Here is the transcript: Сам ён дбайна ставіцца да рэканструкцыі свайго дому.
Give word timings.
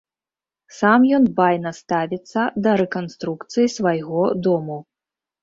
Сам 0.77 1.03
ён 1.17 1.27
дбайна 1.31 1.73
ставіцца 1.81 2.47
да 2.69 2.75
рэканструкцыі 2.83 3.71
свайго 3.77 4.23
дому. 4.51 4.81